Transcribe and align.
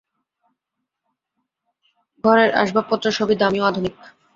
ঘরের 2.23 2.49
আসবাবপত্র 2.53 3.05
সবই 3.11 3.35
দামী 3.41 3.59
ও 3.61 3.65
আধুনিক। 3.65 3.95